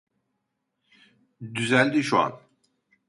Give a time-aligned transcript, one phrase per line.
[1.55, 2.39] Düzeldi şu an